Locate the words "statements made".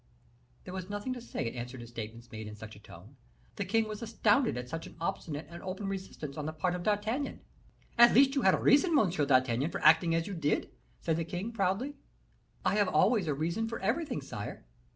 1.85-2.47